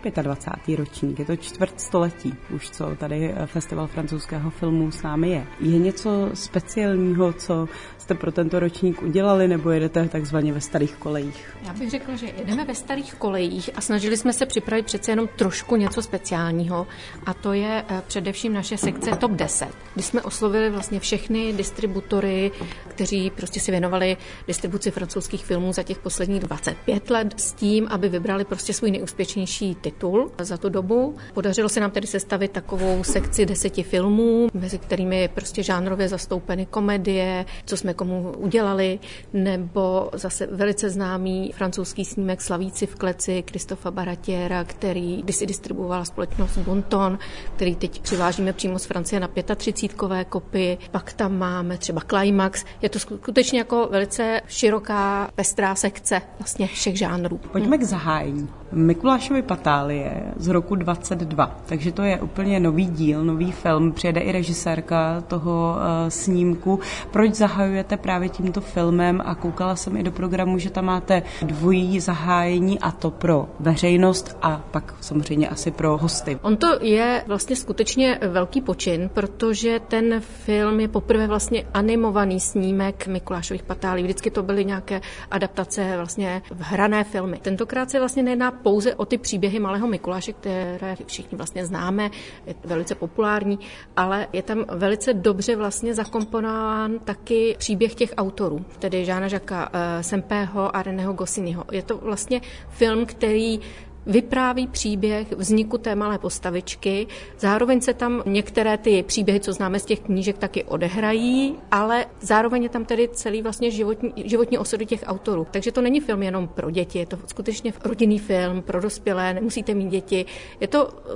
to 0.00 0.22
25. 0.22 0.78
ročník, 0.78 1.18
je 1.18 1.24
to 1.24 1.36
čtvrt 1.36 1.80
století 1.80 2.34
už, 2.54 2.70
co 2.70 2.96
tady 2.96 3.34
Festival 3.46 3.86
francouzského 3.86 4.50
filmu 4.50 4.90
s 4.90 5.02
námi 5.02 5.30
je. 5.30 5.46
Je 5.60 5.78
něco 5.78 6.30
speciálního, 6.34 7.32
co 7.32 7.68
jste 8.10 8.14
pro 8.14 8.32
tento 8.32 8.60
ročník 8.60 9.02
udělali, 9.02 9.48
nebo 9.48 9.70
jedete 9.70 10.08
takzvaně 10.08 10.52
ve 10.52 10.60
starých 10.60 10.96
kolejích? 10.96 11.56
Já 11.66 11.72
bych 11.72 11.90
řekla, 11.90 12.16
že 12.16 12.26
jedeme 12.26 12.64
ve 12.64 12.74
starých 12.74 13.14
kolejích 13.14 13.70
a 13.74 13.80
snažili 13.80 14.16
jsme 14.16 14.32
se 14.32 14.46
připravit 14.46 14.86
přece 14.86 15.12
jenom 15.12 15.28
trošku 15.36 15.76
něco 15.76 16.02
speciálního 16.02 16.86
a 17.26 17.34
to 17.34 17.52
je 17.52 17.84
eh, 17.88 18.02
především 18.06 18.52
naše 18.52 18.76
sekce 18.76 19.10
TOP 19.10 19.30
10, 19.30 19.68
kdy 19.94 20.02
jsme 20.02 20.22
oslovili 20.22 20.70
vlastně 20.70 21.00
všechny 21.00 21.52
distributory, 21.52 22.50
kteří 22.88 23.30
prostě 23.30 23.60
si 23.60 23.70
věnovali 23.70 24.16
distribuci 24.46 24.90
francouzských 24.90 25.44
filmů 25.44 25.72
za 25.72 25.82
těch 25.82 25.98
posledních 25.98 26.40
25 26.40 27.10
let 27.10 27.40
s 27.40 27.52
tím, 27.52 27.88
aby 27.90 28.08
vybrali 28.08 28.44
prostě 28.44 28.72
svůj 28.72 28.90
nejúspěšnější 28.90 29.74
titul 29.74 30.32
za 30.38 30.56
tu 30.56 30.68
dobu. 30.68 31.16
Podařilo 31.34 31.68
se 31.68 31.80
nám 31.80 31.90
tedy 31.90 32.06
sestavit 32.06 32.50
takovou 32.50 33.04
sekci 33.04 33.46
deseti 33.46 33.82
filmů, 33.82 34.48
mezi 34.54 34.78
kterými 34.78 35.28
prostě 35.34 35.62
žánrově 35.62 36.08
zastoupeny 36.08 36.66
komedie, 36.66 37.44
co 37.64 37.76
jsme 37.76 37.94
komu 38.00 38.32
udělali, 38.36 38.98
nebo 39.32 40.10
zase 40.12 40.46
velice 40.46 40.90
známý 40.90 41.52
francouzský 41.52 42.04
snímek 42.04 42.40
Slavíci 42.40 42.86
v 42.86 42.94
kleci 42.94 43.42
Kristofa 43.42 43.90
Baratiera, 43.90 44.64
který 44.64 45.22
kdysi 45.22 45.46
distribuovala 45.46 46.04
společnost 46.04 46.58
Bonton, 46.58 47.18
který 47.56 47.76
teď 47.76 48.00
přivážíme 48.00 48.52
přímo 48.52 48.78
z 48.78 48.84
Francie 48.84 49.20
na 49.20 49.28
35 49.56 50.24
kopy. 50.28 50.78
Pak 50.90 51.12
tam 51.12 51.38
máme 51.38 51.78
třeba 51.78 52.00
Climax. 52.00 52.64
Je 52.82 52.88
to 52.88 52.98
skutečně 52.98 53.58
jako 53.58 53.88
velice 53.90 54.40
široká, 54.48 55.30
pestrá 55.34 55.74
sekce 55.74 56.22
vlastně 56.38 56.66
všech 56.66 56.98
žánrů. 56.98 57.38
Pojďme 57.52 57.78
k 57.78 57.82
zahájení. 57.82 58.48
Mikulášovi 58.72 59.42
Patálie 59.42 60.22
z 60.36 60.48
roku 60.48 60.74
22, 60.74 61.60
takže 61.66 61.92
to 61.92 62.02
je 62.02 62.20
úplně 62.20 62.60
nový 62.60 62.86
díl, 62.86 63.24
nový 63.24 63.52
film, 63.52 63.92
přijede 63.92 64.20
i 64.20 64.32
režisérka 64.32 65.20
toho 65.20 65.74
uh, 65.76 66.08
snímku. 66.08 66.80
Proč 67.10 67.34
zahajujete 67.34 67.96
právě 67.96 68.28
tímto 68.28 68.60
filmem 68.60 69.22
a 69.24 69.34
koukala 69.34 69.76
jsem 69.76 69.96
i 69.96 70.02
do 70.02 70.12
programu, 70.12 70.58
že 70.58 70.70
tam 70.70 70.84
máte 70.84 71.22
dvojí 71.42 72.00
zahájení 72.00 72.78
a 72.78 72.90
to 72.90 73.10
pro 73.10 73.48
veřejnost 73.60 74.38
a 74.42 74.62
pak 74.70 74.94
samozřejmě 75.00 75.48
asi 75.48 75.70
pro 75.70 75.98
hosty. 75.98 76.38
On 76.42 76.56
to 76.56 76.78
je 76.80 77.24
vlastně 77.26 77.56
skutečně 77.56 78.18
velký 78.28 78.60
počin, 78.60 79.10
protože 79.14 79.80
ten 79.88 80.20
film 80.20 80.80
je 80.80 80.88
poprvé 80.88 81.26
vlastně 81.26 81.64
animovaný 81.74 82.40
snímek 82.40 83.06
Mikulášových 83.06 83.62
patálí. 83.62 84.02
Vždycky 84.02 84.30
to 84.30 84.42
byly 84.42 84.64
nějaké 84.64 85.00
adaptace 85.30 85.92
vlastně 85.96 86.42
v 86.50 86.62
hrané 86.62 87.04
filmy. 87.04 87.38
Tentokrát 87.42 87.90
se 87.90 87.98
vlastně 87.98 88.22
nejedná 88.22 88.59
pouze 88.62 88.94
o 88.94 89.04
ty 89.04 89.18
příběhy 89.18 89.58
Malého 89.58 89.86
Mikuláše, 89.88 90.32
které 90.32 90.96
všichni 91.06 91.36
vlastně 91.36 91.66
známe, 91.66 92.10
je 92.46 92.54
velice 92.64 92.94
populární, 92.94 93.58
ale 93.96 94.28
je 94.32 94.42
tam 94.42 94.64
velice 94.68 95.14
dobře 95.14 95.56
vlastně 95.56 95.94
zakomponován 95.94 96.98
taky 96.98 97.56
příběh 97.58 97.94
těch 97.94 98.14
autorů, 98.16 98.64
tedy 98.78 99.04
Žána 99.04 99.28
Žaka 99.28 99.70
eh, 99.72 100.02
Sempého 100.02 100.76
a 100.76 100.82
Reného 100.82 101.12
Gosiniho. 101.12 101.64
Je 101.72 101.82
to 101.82 101.96
vlastně 101.96 102.40
film, 102.68 103.06
který 103.06 103.60
vypráví 104.06 104.66
příběh 104.66 105.32
vzniku 105.32 105.78
té 105.78 105.94
malé 105.94 106.18
postavičky. 106.18 107.06
Zároveň 107.38 107.80
se 107.80 107.94
tam 107.94 108.22
některé 108.26 108.78
ty 108.78 109.02
příběhy, 109.02 109.40
co 109.40 109.52
známe 109.52 109.78
z 109.78 109.84
těch 109.84 110.00
knížek, 110.00 110.38
taky 110.38 110.64
odehrají, 110.64 111.56
ale 111.70 112.06
zároveň 112.20 112.62
je 112.62 112.68
tam 112.68 112.84
tedy 112.84 113.08
celý 113.12 113.42
vlastně 113.42 113.70
životní, 113.70 114.12
životní 114.16 114.58
osudy 114.58 114.86
těch 114.86 115.04
autorů. 115.06 115.46
Takže 115.50 115.72
to 115.72 115.80
není 115.80 116.00
film 116.00 116.22
jenom 116.22 116.48
pro 116.48 116.70
děti, 116.70 116.98
je 116.98 117.06
to 117.06 117.18
skutečně 117.26 117.72
rodinný 117.84 118.18
film 118.18 118.62
pro 118.62 118.80
dospělé, 118.80 119.34
nemusíte 119.34 119.74
mít 119.74 119.88
děti. 119.88 120.26
Je 120.60 120.68
to, 120.68 120.88
eh, 120.88 121.12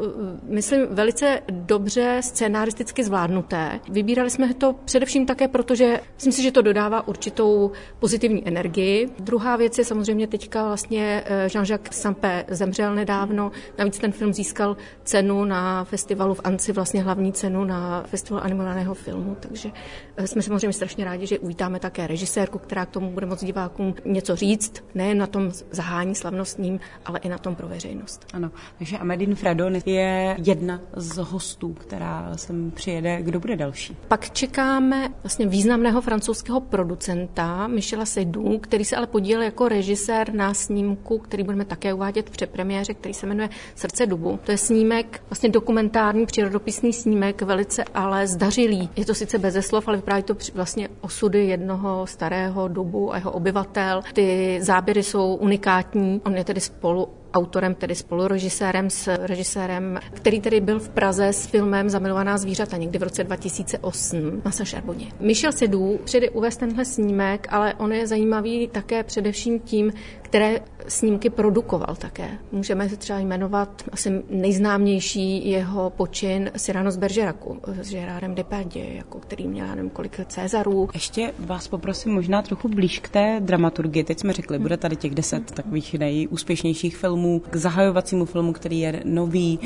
myslím, 0.49 0.87
velice 0.91 1.41
dobře 1.51 2.21
scénaristicky 2.21 3.05
zvládnuté. 3.05 3.81
Vybírali 3.89 4.31
jsme 4.31 4.55
to 4.55 4.75
především 4.85 5.27
také 5.27 5.49
proto, 5.49 5.75
že 5.75 6.01
myslím 6.15 6.33
si, 6.33 6.43
že 6.43 6.53
to 6.53 6.63
dodává 6.63 7.09
určitou 7.09 7.71
pozitivní 7.99 8.49
energii. 8.49 9.09
Druhá 9.19 9.57
věc 9.57 9.79
je 9.79 9.85
samozřejmě 9.85 10.27
teďka 10.27 10.67
vlastně 10.67 11.23
eh, 11.27 11.47
Jean-Jacques 11.47 11.93
Sampé 11.93 12.45
zemřel 12.49 12.74
zemřel 12.75 12.95
nedávno. 12.95 13.53
Navíc 13.79 13.99
ten 13.99 14.13
film 14.13 14.33
získal 14.33 14.77
cenu 15.05 15.45
na 15.45 15.85
festivalu 15.85 16.35
v 16.35 16.41
Anci, 16.45 16.73
vlastně 16.73 17.03
hlavní 17.03 17.33
cenu 17.33 17.65
na 17.65 18.03
festivalu 18.03 18.45
animovaného 18.45 18.95
filmu, 18.95 19.37
takže 19.41 19.71
eh, 20.17 20.27
jsme 20.27 20.43
samozřejmě 20.43 20.73
strašně 20.73 21.05
rádi, 21.05 21.27
že 21.27 21.39
uvítáme 21.39 21.81
také 21.81 22.07
režisérku, 22.07 22.59
která 22.59 22.87
k 22.87 22.91
tomu 22.91 23.11
bude 23.11 23.27
moct 23.27 23.45
divákům 23.45 23.95
něco 24.05 24.37
říct, 24.37 24.85
nejen 24.95 25.19
na 25.19 25.27
tom 25.27 25.51
zahání 25.71 26.15
slavnostním, 26.15 26.81
ale 27.07 27.19
i 27.19 27.29
na 27.29 27.39
tom 27.39 27.55
pro 27.55 27.69
veřejnost. 27.69 28.27
Ano, 28.33 28.51
takže 28.79 28.99
Amedin 28.99 29.35
Fredon 29.35 29.77
je 29.87 30.37
jedna 30.39 30.81
z 30.97 31.17
hostů, 31.17 31.73
která 31.73 32.37
sem 32.37 32.71
přijede. 32.71 33.23
Kdo 33.23 33.41
bude 33.41 33.57
další? 33.57 33.97
Pak 34.09 34.31
čekáme 34.31 35.09
vlastně 35.23 35.47
významného 35.47 36.01
francouzského 36.01 36.61
producenta 36.61 37.67
Michela 37.67 38.05
Seydoux, 38.05 38.61
který 38.61 38.85
se 38.85 38.97
ale 38.97 39.07
podílel 39.07 39.43
jako 39.43 39.69
režisér 39.69 40.35
na 40.35 40.55
snímku, 40.55 41.19
který 41.19 41.43
budeme 41.43 41.65
také 41.65 41.95
uvádět 41.95 42.31
v 42.31 42.37
premiéře, 42.65 42.95
který 42.95 43.15
se 43.15 43.27
jmenuje 43.27 43.49
Srdce 43.75 44.07
dubu. 44.07 44.39
To 44.45 44.51
je 44.51 44.59
snímek, 44.59 45.23
vlastně 45.31 45.49
dokumentární 45.49 46.27
přírodopisný 46.27 46.93
snímek, 46.93 47.43
velice 47.43 47.85
ale 47.95 48.27
zdařilý. 48.27 48.89
Je 48.97 49.05
to 49.05 49.15
sice 49.15 49.39
beze 49.39 49.63
slov, 49.63 49.89
ale 49.89 49.97
vypráví 49.97 50.23
to 50.23 50.37
vlastně 50.55 50.89
osudy 51.01 51.47
jednoho 51.47 52.07
starého 52.07 52.69
dubu 52.69 53.13
a 53.13 53.17
jeho 53.17 53.33
obyvatel. 53.33 54.03
Ty 54.13 54.59
záběry 54.63 55.03
jsou 55.03 55.35
unikátní. 55.35 56.21
On 56.25 56.37
je 56.37 56.45
tedy 56.45 56.61
spolu 56.61 57.09
autorem, 57.35 57.75
tedy 57.75 57.95
spolurežisérem 57.95 58.91
s 58.91 59.17
režisérem, 59.27 59.99
který 60.13 60.41
tedy 60.41 60.61
byl 60.61 60.81
v 60.81 60.89
Praze 60.89 61.29
s 61.29 61.47
filmem 61.47 61.91
Zamilovaná 61.91 62.39
zvířata 62.39 62.77
někdy 62.77 62.99
v 62.99 63.03
roce 63.03 63.25
2008 63.25 64.43
na 64.45 64.51
Sašarboně. 64.51 65.13
Michel 65.21 65.53
Sedů 65.53 65.99
přijde 66.05 66.31
uvést 66.31 66.57
tenhle 66.57 66.85
snímek, 66.85 67.47
ale 67.51 67.75
on 67.75 67.93
je 67.93 68.07
zajímavý 68.07 68.69
také 68.69 69.03
především 69.03 69.61
tím, 69.61 69.93
které 70.35 70.61
snímky 70.89 71.31
produkoval 71.31 71.97
také. 71.99 72.39
Můžeme 72.53 72.89
se 72.89 72.97
třeba 72.97 73.19
jmenovat 73.19 73.83
asi 73.93 74.23
nejznámější 74.31 75.51
jeho 75.51 75.91
počin 75.91 76.51
Cyrano 76.59 76.91
z 76.91 76.97
Bergeracu 76.97 77.61
s 77.83 77.91
Gerardem 77.91 78.35
Depardieu, 78.35 78.97
jako 78.97 79.19
který 79.19 79.49
měl 79.49 79.67
nevím 79.67 79.91
kolik 79.91 80.27
Cezarů. 80.27 80.89
Ještě 80.95 81.33
vás 81.39 81.69
poprosím 81.69 82.13
možná 82.13 82.43
trochu 82.43 82.69
blíž 82.69 82.99
k 82.99 83.09
té 83.09 83.41
dramaturgii. 83.41 84.05
Teď 84.05 84.21
jsme 84.21 84.33
řekli, 84.33 84.59
bude 84.59 84.77
tady 84.77 84.97
těch 84.97 85.15
deset 85.15 85.53
takových 85.53 85.95
nejúspěšnějších 85.95 86.97
filmů 86.97 87.43
k 87.51 87.57
zahajovacímu 87.57 88.25
filmu, 88.25 88.53
který 88.53 88.81
je 88.81 89.03
nový. 89.05 89.59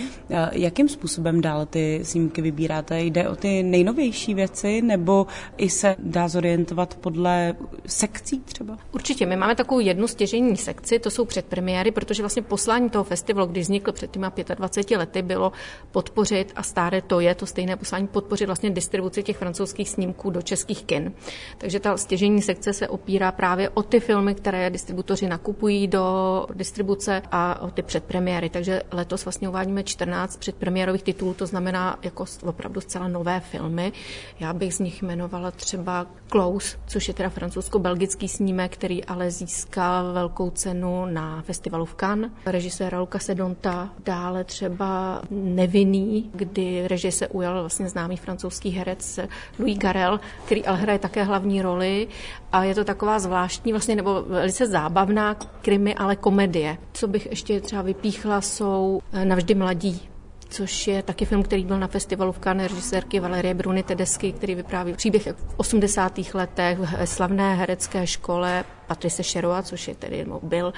Jakým 0.53 0.89
způsobem 0.89 1.41
dál 1.41 1.67
ty 1.67 2.01
snímky 2.03 2.43
vybíráte? 2.43 3.01
Jde 3.01 3.29
o 3.29 3.37
ty 3.37 3.63
nejnovější 3.63 4.35
věci 4.35 4.83
nebo 4.83 5.27
i 5.57 5.71
se 5.71 5.97
dá 5.99 6.29
zorientovat 6.29 6.95
podle 6.95 7.55
sekcí 7.87 8.41
třeba? 8.41 8.79
Určitě. 8.93 9.27
My 9.27 9.37
máme 9.37 9.55
takovou 9.55 9.81
jednu 9.81 10.09
stěžení 10.09 10.58
sekci, 10.61 10.99
to 10.99 11.11
jsou 11.11 11.25
předpremiéry, 11.25 11.91
protože 11.91 12.23
vlastně 12.23 12.43
poslání 12.43 12.91
toho 12.91 13.05
festivalu, 13.05 13.47
když 13.47 13.63
vznikl 13.65 13.93
před 13.93 14.11
těma 14.11 14.33
25 14.55 14.97
lety, 14.97 15.23
bylo 15.23 15.53
podpořit, 15.93 16.53
a 16.57 16.63
stále 16.63 17.03
to 17.03 17.21
je 17.21 17.35
to 17.35 17.47
stejné 17.47 17.77
poslání, 17.77 18.07
podpořit 18.07 18.47
vlastně 18.47 18.71
distribuci 18.71 19.23
těch 19.23 19.37
francouzských 19.37 19.89
snímků 19.91 20.31
do 20.31 20.43
českých 20.43 20.85
kin. 20.85 21.13
Takže 21.59 21.81
ta 21.81 21.97
stěžení 21.97 22.43
sekce 22.43 22.73
se 22.73 22.89
opírá 22.89 23.33
právě 23.33 23.69
o 23.69 23.83
ty 23.83 24.01
filmy, 24.01 24.35
které 24.35 24.71
distributoři 24.71 25.29
nakupují 25.29 25.89
do 25.89 26.47
distribuce 26.55 27.23
a 27.33 27.61
o 27.61 27.71
ty 27.71 27.83
předpremiéry. 27.83 28.51
Takže 28.51 28.83
letos 28.93 29.25
vlastně 29.25 29.49
uvádíme 29.49 29.83
14 29.83 30.37
předpremiérových 30.37 31.03
titulů, 31.03 31.35
to 31.35 31.47
znamená 31.47 31.99
jako 32.03 32.25
opravdu 32.43 32.81
zcela 32.81 33.09
nové 33.09 33.41
filmy. 33.41 33.93
Já 34.41 34.53
bych 34.53 34.75
z 34.75 34.79
nich 34.79 35.03
jmenovala 35.03 35.51
třeba 35.51 36.07
Close, 36.31 36.79
což 36.87 37.09
je 37.09 37.15
teda 37.15 37.29
francouzsko-belgický 37.29 38.29
snímek, 38.29 38.73
který 38.73 39.05
ale 39.05 39.31
získal 39.31 40.13
velkou 40.13 40.48
cenu 40.51 41.07
na 41.07 41.43
festivalu 41.43 41.85
v 41.85 41.95
Cannes. 41.95 42.31
Režiséra 42.47 43.01
Luka 43.01 43.19
Sedonta, 43.19 43.91
dále 44.05 44.45
třeba 44.45 45.23
Nevinný, 45.31 46.31
kdy 46.35 46.89
režie 46.89 47.13
se 47.13 47.29
ujal 47.29 47.61
vlastně 47.61 47.89
známý 47.89 48.17
francouzský 48.17 48.71
herec 48.71 49.21
Louis 49.59 49.79
Garel, 49.79 50.21
který 50.45 50.65
ale 50.65 50.79
hraje 50.79 50.99
také 50.99 51.25
hlavní 51.25 51.63
roli 51.63 52.09
a 52.53 52.65
je 52.65 52.75
to 52.75 52.85
taková 52.85 53.19
zvláštní 53.19 53.73
vlastně 53.73 53.97
nebo 53.97 54.23
velice 54.23 54.67
zábavná 54.67 55.35
krimi, 55.63 55.95
ale 55.95 56.17
komedie. 56.17 56.79
Co 56.93 57.09
bych 57.09 57.27
ještě 57.27 57.61
třeba 57.61 57.83
vypíchla, 57.83 58.41
jsou 58.41 59.01
Navždy 59.25 59.55
mladí 59.55 60.09
což 60.51 60.87
je 60.87 61.03
taky 61.03 61.25
film, 61.25 61.43
který 61.43 61.65
byl 61.65 61.79
na 61.79 61.87
festivalu 61.87 62.33
v 62.33 62.39
Cannes 62.39 62.71
režisérky 62.71 63.21
Valerie 63.21 63.55
Bruni 63.55 63.83
Tedesky, 63.83 64.33
který 64.33 64.55
vypráví 64.55 64.93
příběh 64.93 65.23
v 65.23 65.55
80. 65.57 66.19
letech 66.35 66.79
v 66.79 67.07
slavné 67.07 67.55
herecké 67.55 68.07
škole 68.07 68.65
Patrice 68.89 69.23
Cheroa, 69.23 69.63
což 69.63 69.89
je 69.89 69.95
tedy, 69.95 70.25
no, 70.25 70.41
byl 70.43 70.73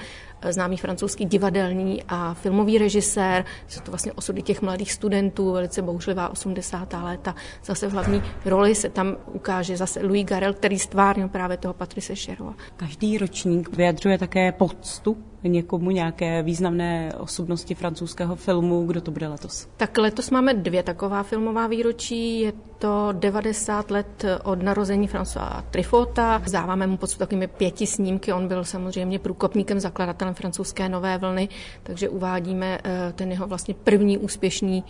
známý 0.49 0.77
francouzský 0.77 1.25
divadelní 1.25 2.03
a 2.07 2.33
filmový 2.33 2.77
režisér. 2.77 3.45
Jsou 3.67 3.81
to 3.81 3.91
vlastně 3.91 4.13
osudy 4.13 4.41
těch 4.41 4.61
mladých 4.61 4.91
studentů, 4.91 5.51
velice 5.51 5.81
bouřlivá 5.81 6.29
80. 6.29 6.93
léta. 7.03 7.35
Zase 7.65 7.87
v 7.87 7.91
hlavní 7.91 8.23
roli 8.45 8.75
se 8.75 8.89
tam 8.89 9.17
ukáže 9.33 9.77
zase 9.77 10.05
Louis 10.05 10.25
Garel, 10.25 10.53
který 10.53 10.79
stvárnil 10.79 11.27
právě 11.27 11.57
toho 11.57 11.73
Patrice 11.73 12.15
Cheroa. 12.15 12.53
Každý 12.77 13.17
ročník 13.17 13.75
vyjadřuje 13.75 14.17
také 14.17 14.51
poctu 14.51 15.17
někomu 15.43 15.91
nějaké 15.91 16.43
významné 16.43 17.13
osobnosti 17.17 17.75
francouzského 17.75 18.35
filmu. 18.35 18.85
Kdo 18.85 19.01
to 19.01 19.11
bude 19.11 19.27
letos? 19.27 19.67
Tak 19.77 19.97
letos 19.97 20.29
máme 20.29 20.53
dvě 20.53 20.83
taková 20.83 21.23
filmová 21.23 21.67
výročí. 21.67 22.39
Je 22.39 22.53
to 22.77 23.09
90 23.11 23.91
let 23.91 24.25
od 24.43 24.63
narození 24.63 25.09
François 25.09 25.63
Trifota. 25.71 26.37
Vzdáváme 26.37 26.87
mu 26.87 26.97
poctu 26.97 27.19
takovými 27.19 27.47
pěti 27.47 27.87
snímky. 28.01 28.33
On 28.33 28.47
byl 28.47 28.63
samozřejmě 28.63 29.19
průkopníkem, 29.19 29.79
zakladatelem 29.79 30.33
francouzské 30.33 30.89
nové 30.89 31.17
vlny, 31.17 31.49
takže 31.83 32.09
uvádíme 32.09 32.79
eh, 32.83 33.13
ten 33.15 33.31
jeho 33.31 33.47
vlastně 33.47 33.73
první 33.73 34.17
úspěšný 34.17 34.83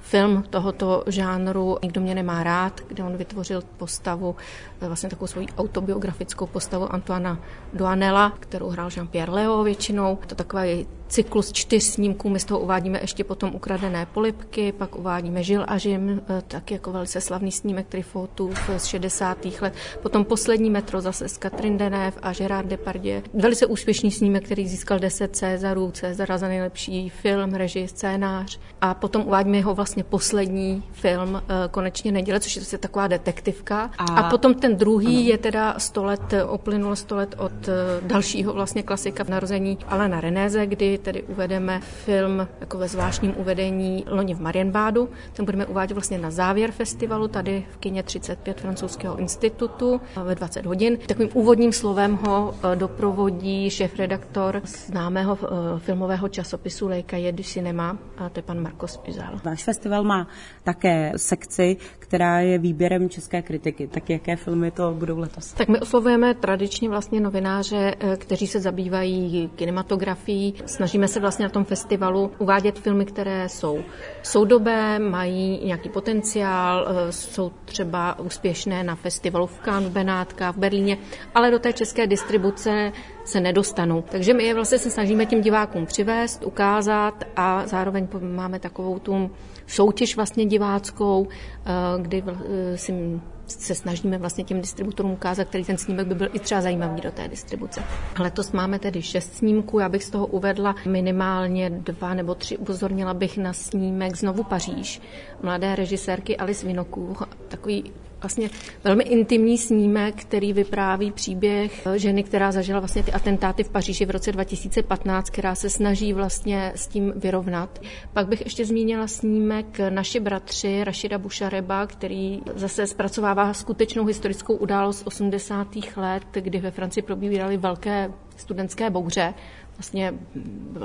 film 0.00 0.44
tohoto 0.50 1.04
žánru 1.06 1.78
Nikdo 1.82 2.00
mě 2.00 2.14
nemá 2.14 2.42
rád, 2.42 2.80
kde 2.88 3.04
on 3.04 3.16
vytvořil 3.16 3.62
postavu, 3.76 4.36
eh, 4.80 4.86
vlastně 4.86 5.08
takovou 5.08 5.26
svoji 5.26 5.46
autobiografickou 5.58 6.46
postavu 6.46 6.92
Antoana 6.92 7.38
Duanela, 7.72 8.32
kterou 8.40 8.68
hrál 8.68 8.88
Jean-Pierre 8.88 9.32
Leo 9.32 9.62
většinou. 9.62 10.18
To 10.26 10.34
taková 10.34 10.62
cyklus 11.08 11.52
čtyř 11.52 11.82
snímků, 11.82 12.28
my 12.28 12.40
z 12.40 12.44
toho 12.44 12.60
uvádíme 12.60 12.98
ještě 13.00 13.24
potom 13.24 13.54
ukradené 13.54 14.06
polipky, 14.06 14.72
pak 14.72 14.96
uvádíme 14.96 15.42
Žil 15.42 15.64
a 15.68 15.78
Žim, 15.78 16.22
eh, 16.28 16.42
tak 16.48 16.70
jako 16.70 16.92
velice 16.92 17.20
slavný 17.20 17.52
snímek 17.52 17.86
Trifotů 17.86 18.50
z 18.76 18.84
60. 18.84 19.60
let, 19.60 19.74
potom 20.02 20.24
poslední 20.24 20.70
metro 20.70 21.00
zase 21.00 21.28
s 21.28 21.38
Katrin 21.38 21.78
Deneuve 21.78 22.20
a 22.22 22.32
Gerard 22.32 22.68
Depardieu. 22.68 23.22
Velice 23.34 23.66
úspěšný 23.66 24.10
snímek, 24.10 24.44
který 24.44 24.68
získal 24.68 24.98
10 24.98 25.36
Cezarů, 25.36 25.90
Cezara 25.90 26.38
za 26.38 26.48
nejlepší 26.48 27.08
film, 27.08 27.54
režii, 27.54 27.88
scénář 27.88 28.58
a 28.80 28.94
potom 28.94 29.22
uvádíme 29.26 29.56
jeho 29.56 29.74
vlastně 29.74 30.04
poslední 30.04 30.82
film 30.92 31.42
eh, 31.48 31.68
Konečně 31.70 32.12
neděle, 32.12 32.40
což 32.40 32.72
je 32.72 32.78
taková 32.78 33.06
detektivka. 33.06 33.90
A, 33.98 34.04
a 34.04 34.30
potom 34.30 34.54
ten 34.54 34.76
druhý 34.76 35.16
ano. 35.16 35.28
je 35.28 35.38
teda 35.38 35.74
100 35.78 36.04
let, 36.04 36.34
oplynulo 36.46 36.96
100 36.96 37.16
let 37.16 37.34
od 37.38 37.68
eh, 37.68 37.72
dalšího 38.00 38.52
vlastně 38.52 38.82
klasika 38.82 39.24
v 39.24 39.28
narození 39.28 39.78
Alena 39.86 40.20
Renéze, 40.20 40.66
kdy 40.66 40.95
tedy 40.98 41.22
uvedeme 41.22 41.80
film 41.80 42.48
jako 42.60 42.78
ve 42.78 42.88
zvláštním 42.88 43.34
uvedení 43.36 44.04
Loni 44.10 44.34
v 44.34 44.40
Marienbádu. 44.40 45.08
Ten 45.32 45.44
budeme 45.44 45.66
uvádět 45.66 45.94
vlastně 45.94 46.18
na 46.18 46.30
závěr 46.30 46.72
festivalu 46.72 47.28
tady 47.28 47.64
v 47.70 47.76
kině 47.76 48.02
35 48.02 48.60
francouzského 48.60 49.16
institutu 49.16 50.00
ve 50.24 50.34
20 50.34 50.66
hodin. 50.66 50.98
Takovým 51.06 51.30
úvodním 51.34 51.72
slovem 51.72 52.18
ho 52.26 52.54
eh, 52.72 52.76
doprovodí 52.76 53.70
šéf-redaktor 53.70 54.62
známého 54.64 55.38
eh, 55.42 55.78
filmového 55.78 56.28
časopisu 56.28 56.88
Leica 56.88 57.16
je 57.16 57.32
du 57.32 57.42
Cinema, 57.42 57.98
a 58.16 58.28
to 58.28 58.38
je 58.38 58.42
pan 58.42 58.62
Marcos 58.62 58.96
Pizal. 58.96 59.40
Váš 59.44 59.64
festival 59.64 60.04
má 60.04 60.28
také 60.64 61.12
sekci, 61.16 61.76
která 61.98 62.40
je 62.40 62.58
výběrem 62.58 63.08
české 63.08 63.42
kritiky. 63.42 63.86
Tak 63.86 64.10
jaké 64.10 64.36
filmy 64.36 64.70
to 64.70 64.94
budou 64.94 65.18
letos? 65.18 65.52
Tak 65.52 65.68
my 65.68 65.80
oslovujeme 65.80 66.34
tradičně 66.34 66.88
vlastně 66.88 67.20
novináře, 67.20 67.94
eh, 68.00 68.16
kteří 68.16 68.46
se 68.46 68.60
zabývají 68.60 69.50
kinematografií, 69.56 70.54
Snažíme 70.86 71.08
se 71.08 71.20
vlastně 71.20 71.42
na 71.42 71.48
tom 71.48 71.64
festivalu 71.64 72.30
uvádět 72.38 72.78
filmy, 72.78 73.04
které 73.04 73.48
jsou 73.48 73.80
soudobé, 74.22 74.98
mají 74.98 75.60
nějaký 75.64 75.88
potenciál, 75.88 76.88
eh, 76.88 77.12
jsou 77.12 77.52
třeba 77.64 78.18
úspěšné 78.18 78.84
na 78.84 78.94
festivalu 78.94 79.46
v 79.46 79.58
Cannes, 79.64 79.90
v 79.90 79.92
Benátkách, 79.92 80.54
v 80.54 80.58
Berlíně, 80.58 80.98
ale 81.34 81.50
do 81.50 81.58
té 81.58 81.72
české 81.72 82.06
distribuce 82.06 82.92
se 83.24 83.40
nedostanou. 83.40 84.04
Takže 84.10 84.34
my 84.34 84.44
je 84.44 84.54
vlastně 84.54 84.78
se 84.78 84.90
snažíme 84.90 85.26
těm 85.26 85.40
divákům 85.40 85.86
přivést, 85.86 86.44
ukázat 86.44 87.24
a 87.36 87.66
zároveň 87.66 88.08
máme 88.20 88.58
takovou 88.58 88.98
tu 88.98 89.30
soutěž 89.66 90.16
vlastně 90.16 90.46
diváckou, 90.46 91.26
eh, 91.28 91.72
kdy 92.02 92.22
eh, 92.26 92.78
si 92.78 93.20
se 93.46 93.74
snažíme 93.74 94.18
vlastně 94.18 94.44
těm 94.44 94.60
distributorům 94.60 95.12
ukázat, 95.12 95.48
který 95.48 95.64
ten 95.64 95.78
snímek 95.78 96.06
by 96.06 96.14
byl 96.14 96.28
i 96.32 96.38
třeba 96.38 96.60
zajímavý 96.60 97.00
do 97.00 97.10
té 97.10 97.28
distribuce. 97.28 97.82
Letos 98.18 98.52
máme 98.52 98.78
tedy 98.78 99.02
šest 99.02 99.34
snímků, 99.34 99.78
já 99.78 99.88
bych 99.88 100.04
z 100.04 100.10
toho 100.10 100.26
uvedla 100.26 100.74
minimálně 100.86 101.70
dva 101.70 102.14
nebo 102.14 102.34
tři. 102.34 102.56
Upozornila 102.56 103.14
bych 103.14 103.38
na 103.38 103.52
snímek 103.52 104.16
Znovu 104.16 104.44
Paříž, 104.44 105.00
mladé 105.42 105.76
režisérky 105.76 106.36
Alice 106.36 106.66
Vinoků, 106.66 107.16
takový 107.48 107.92
vlastně 108.22 108.50
velmi 108.84 109.04
intimní 109.04 109.58
snímek, 109.58 110.14
který 110.14 110.52
vypráví 110.52 111.12
příběh 111.12 111.86
ženy, 111.96 112.22
která 112.22 112.52
zažila 112.52 112.80
vlastně 112.80 113.02
ty 113.02 113.12
atentáty 113.12 113.64
v 113.64 113.68
Paříži 113.68 114.04
v 114.06 114.10
roce 114.10 114.32
2015, 114.32 115.30
která 115.30 115.54
se 115.54 115.70
snaží 115.70 116.12
vlastně 116.12 116.72
s 116.74 116.86
tím 116.86 117.12
vyrovnat. 117.16 117.78
Pak 118.12 118.28
bych 118.28 118.40
ještě 118.40 118.64
zmínila 118.64 119.06
snímek 119.06 119.78
Naši 119.88 120.20
bratři 120.20 120.84
Rašida 120.84 121.18
Bušareba, 121.18 121.86
který 121.86 122.40
zase 122.54 122.86
zpracovává 122.86 123.54
skutečnou 123.54 124.04
historickou 124.04 124.54
událost 124.56 125.02
80. 125.06 125.68
let, 125.96 126.22
kdy 126.32 126.58
ve 126.58 126.70
Francii 126.70 127.02
probíhaly 127.02 127.56
velké 127.56 128.12
studentské 128.36 128.90
bouře 128.90 129.34
Vlastně 129.78 130.14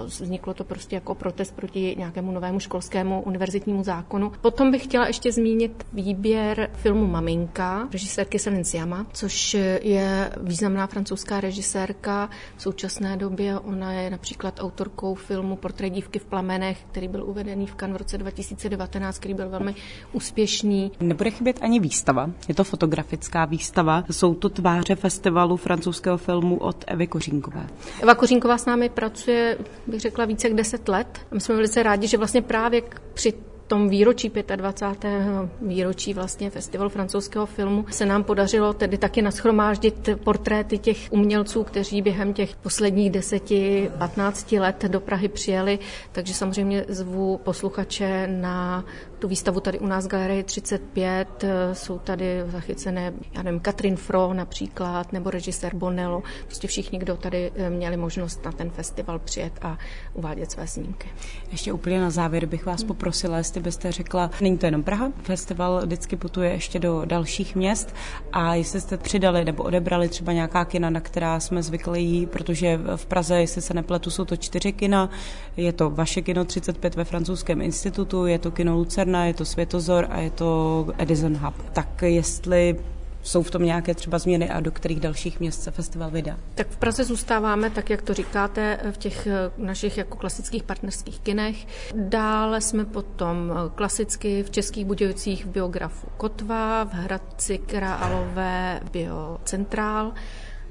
vzniklo 0.07 0.53
to 0.53 0.63
prostě 0.63 0.95
jako 0.95 1.15
protest 1.15 1.55
proti 1.55 1.95
nějakému 1.97 2.31
novému 2.31 2.59
školskému 2.59 3.21
univerzitnímu 3.21 3.83
zákonu. 3.83 4.31
Potom 4.41 4.71
bych 4.71 4.83
chtěla 4.83 5.07
ještě 5.07 5.31
zmínit 5.31 5.85
výběr 5.93 6.69
filmu 6.73 7.07
Maminka, 7.07 7.87
režisérky 7.91 8.39
Celine 8.39 8.63
Siama, 8.63 9.05
což 9.13 9.53
je 9.81 10.31
významná 10.41 10.87
francouzská 10.87 11.41
režisérka. 11.41 12.29
V 12.55 12.61
současné 12.61 13.17
době 13.17 13.59
ona 13.59 13.93
je 13.93 14.09
například 14.09 14.59
autorkou 14.59 15.15
filmu 15.15 15.55
Portrét 15.55 15.93
dívky 15.93 16.19
v 16.19 16.25
plamenech, 16.25 16.77
který 16.91 17.07
byl 17.07 17.23
uvedený 17.23 17.67
v 17.67 17.75
Cannes 17.75 17.95
v 17.95 17.97
roce 17.97 18.17
2019, 18.17 19.19
který 19.19 19.33
byl 19.33 19.49
velmi 19.49 19.75
úspěšný. 20.13 20.91
Nebude 20.99 21.31
chybět 21.31 21.59
ani 21.61 21.79
výstava. 21.79 22.29
Je 22.47 22.55
to 22.55 22.63
fotografická 22.63 23.45
výstava. 23.45 24.03
Jsou 24.11 24.33
to 24.33 24.49
tváře 24.49 24.95
festivalu 24.95 25.57
francouzského 25.57 26.17
filmu 26.17 26.57
od 26.57 26.83
Evy 26.87 27.07
Kořínkové. 27.07 27.67
Eva 28.01 28.15
Kořínková 28.15 28.57
s 28.57 28.65
námi 28.65 28.80
pracuje, 28.89 29.57
bych 29.87 30.01
řekla, 30.01 30.25
více 30.25 30.47
jak 30.47 30.57
10 30.57 30.87
let. 30.87 31.19
My 31.31 31.39
jsme 31.39 31.55
velice 31.55 31.83
rádi, 31.83 32.07
že 32.07 32.17
vlastně 32.17 32.41
právě 32.41 32.81
při 33.13 33.33
tom 33.71 33.89
výročí 33.89 34.31
25. 34.55 35.11
výročí 35.61 36.13
vlastně 36.13 36.49
festivalu 36.49 36.89
francouzského 36.89 37.45
filmu 37.45 37.85
se 37.89 38.05
nám 38.05 38.23
podařilo 38.23 38.73
tedy 38.73 38.97
taky 38.97 39.21
naschromáždit 39.21 40.09
portréty 40.23 40.77
těch 40.77 41.07
umělců, 41.11 41.63
kteří 41.63 42.01
během 42.01 42.33
těch 42.33 42.55
posledních 42.55 43.11
10-15 43.11 44.61
let 44.61 44.85
do 44.87 44.99
Prahy 44.99 45.27
přijeli, 45.27 45.79
takže 46.11 46.33
samozřejmě 46.33 46.85
zvu 46.87 47.37
posluchače 47.37 48.27
na 48.27 48.85
tu 49.21 49.27
výstavu 49.27 49.59
tady 49.59 49.79
u 49.79 49.85
nás 49.85 50.07
Galerie 50.07 50.43
35, 50.43 51.45
jsou 51.73 51.99
tady 51.99 52.43
zachycené, 52.47 53.13
já 53.33 53.43
nevím, 53.43 53.59
Katrin 53.59 53.95
Fro 53.95 54.33
například, 54.33 55.13
nebo 55.13 55.29
režisér 55.29 55.75
Bonello, 55.75 56.23
prostě 56.45 56.67
všichni, 56.67 56.99
kdo 56.99 57.17
tady 57.17 57.51
eh, 57.55 57.69
měli 57.69 57.97
možnost 57.97 58.45
na 58.45 58.51
ten 58.51 58.69
festival 58.69 59.19
přijet 59.19 59.53
a 59.61 59.77
uvádět 60.13 60.51
své 60.51 60.67
snímky. 60.67 61.09
Ještě 61.51 61.73
úplně 61.73 62.01
na 62.01 62.09
závěr 62.09 62.45
bych 62.45 62.65
vás 62.65 62.83
poprosila, 62.83 63.37
jestli 63.37 63.60
byste 63.61 63.91
řekla, 63.91 64.31
není 64.41 64.57
to 64.57 64.65
jenom 64.65 64.83
Praha, 64.83 65.11
festival 65.23 65.81
vždycky 65.85 66.15
putuje 66.15 66.51
ještě 66.51 66.79
do 66.79 67.05
dalších 67.05 67.55
měst 67.55 67.95
a 68.33 68.55
jestli 68.55 68.81
jste 68.81 68.97
přidali 68.97 69.45
nebo 69.45 69.63
odebrali 69.63 70.09
třeba 70.09 70.33
nějaká 70.33 70.65
kina, 70.65 70.89
na 70.89 70.99
která 70.99 71.39
jsme 71.39 71.63
zvyklí, 71.63 72.25
protože 72.25 72.79
v 72.95 73.05
Praze, 73.05 73.39
jestli 73.39 73.61
se 73.61 73.73
nepletu, 73.73 74.09
jsou 74.09 74.25
to 74.25 74.37
čtyři 74.37 74.71
kina, 74.71 75.09
je 75.57 75.73
to 75.73 75.89
vaše 75.89 76.21
kino 76.21 76.45
35 76.45 76.95
ve 76.95 77.03
francouzském 77.03 77.61
institutu, 77.61 78.25
je 78.25 78.39
to 78.39 78.51
kino 78.51 78.75
Lucerna, 78.75 79.25
je 79.25 79.33
to 79.33 79.45
Světozor 79.45 80.07
a 80.09 80.19
je 80.19 80.29
to 80.29 80.87
Edison 80.97 81.37
Hub. 81.37 81.55
Tak 81.73 82.01
jestli 82.01 82.75
jsou 83.23 83.43
v 83.43 83.51
tom 83.51 83.63
nějaké 83.63 83.95
třeba 83.95 84.19
změny 84.19 84.49
a 84.49 84.59
do 84.59 84.71
kterých 84.71 84.99
dalších 84.99 85.39
měst 85.39 85.63
se 85.63 85.71
festival 85.71 86.11
vydá? 86.11 86.37
Tak 86.55 86.67
v 86.67 86.77
Praze 86.77 87.03
zůstáváme, 87.03 87.69
tak 87.69 87.89
jak 87.89 88.01
to 88.01 88.13
říkáte, 88.13 88.79
v 88.91 88.97
těch 88.97 89.27
eh, 89.27 89.51
našich 89.57 89.97
jako 89.97 90.17
klasických 90.17 90.63
partnerských 90.63 91.19
kinech. 91.19 91.67
Dále 91.95 92.61
jsme 92.61 92.85
potom 92.85 93.51
eh, 93.51 93.69
klasicky 93.75 94.43
v 94.43 94.49
Českých 94.49 94.85
Budějovicích 94.85 95.45
v 95.45 95.49
biografu 95.49 96.07
Kotva, 96.17 96.83
v 96.83 96.93
Hradci 96.93 97.57
Králové 97.57 98.81
Biocentrál, 98.91 100.11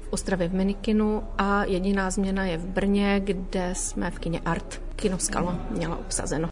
v 0.01 0.13
Ostravě 0.13 0.47
v 0.47 0.53
Minikinu 0.53 1.23
a 1.37 1.63
jediná 1.63 2.11
změna 2.11 2.45
je 2.45 2.57
v 2.57 2.67
Brně, 2.67 3.21
kde 3.23 3.73
jsme 3.75 4.11
v 4.11 4.19
kině 4.19 4.39
Art. 4.39 4.81
Kino 4.95 5.19
Skalo 5.19 5.55
měla 5.69 5.97
obsazeno. 5.97 6.49